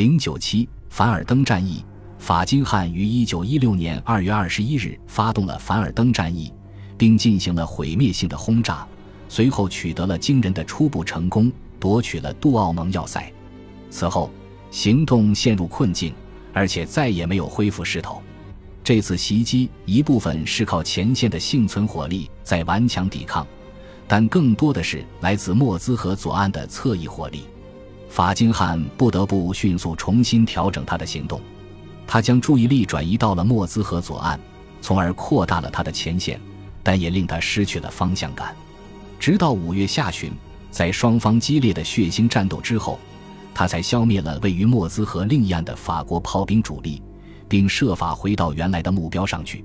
[0.00, 1.84] 零九七凡尔登战役，
[2.18, 6.50] 法金汉于一九一六年二月二十一日发动了凡尔登战役，
[6.96, 8.88] 并进行了毁灭性的轰炸，
[9.28, 13.30] 随后取得了惊人的初步成功，夺取了杜奥蒙要塞。
[13.90, 14.30] 此后，
[14.70, 16.14] 行动陷入困境，
[16.54, 18.22] 而且再也没有恢复势头。
[18.82, 23.46] 这次袭击一部分是靠前线的幸存火力在顽强抵抗，
[24.08, 27.44] 但更多的是来自莫兹河左岸的侧翼火力。
[28.10, 31.40] 法金汉不得不迅速重新调整他的行动，
[32.08, 34.38] 他将注意力转移到了莫兹河左岸，
[34.82, 36.38] 从而扩大了他的前线，
[36.82, 38.54] 但也令他失去了方向感。
[39.20, 40.32] 直到五月下旬，
[40.72, 42.98] 在双方激烈的血腥战斗之后，
[43.54, 47.00] 他才消灭了位于莫兹河另一岸的法国炮兵主力，
[47.48, 49.64] 并设法回到原来的目标上去。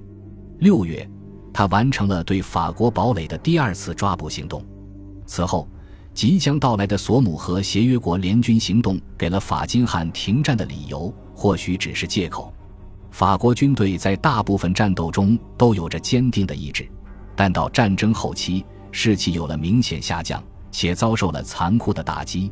[0.59, 1.09] 六月，
[1.51, 4.63] 他完成了对法国堡垒的第二次抓捕行动。
[5.25, 5.67] 此后。
[6.15, 12.53] 即将到来的索姆河协约国联军行动给了法金汉停战的理由，或许只是借口。
[13.11, 16.87] 法国军队在大部分战斗中都有着坚定的意志，
[17.35, 20.41] 但到战争后期士气有了明显下降，
[20.71, 22.49] 且遭受了残酷的打击。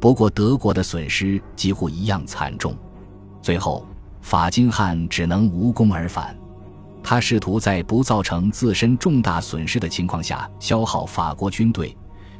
[0.00, 2.74] 不过，德国的损失几乎一样惨重。
[3.42, 3.86] 最后，
[4.22, 6.34] 法金汉只能无功而返。
[7.02, 11.94] 他试图在不造成自身重大损失的情况下消耗法国军队。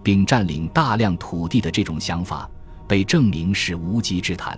[0.05, 2.49] 并占领大量土地的这种想法，
[2.87, 4.57] 被证明是无稽之谈。